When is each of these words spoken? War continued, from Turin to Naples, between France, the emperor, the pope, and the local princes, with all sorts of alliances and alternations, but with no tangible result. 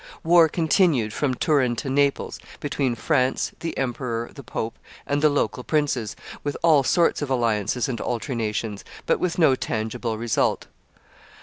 War 0.23 0.49
continued, 0.49 1.13
from 1.13 1.35
Turin 1.35 1.75
to 1.75 1.87
Naples, 1.87 2.39
between 2.59 2.95
France, 2.95 3.51
the 3.59 3.77
emperor, 3.77 4.31
the 4.33 4.41
pope, 4.41 4.73
and 5.05 5.21
the 5.21 5.29
local 5.29 5.63
princes, 5.63 6.15
with 6.43 6.57
all 6.63 6.81
sorts 6.81 7.21
of 7.21 7.29
alliances 7.29 7.87
and 7.87 8.01
alternations, 8.01 8.83
but 9.05 9.19
with 9.19 9.37
no 9.37 9.53
tangible 9.53 10.17
result. 10.17 10.65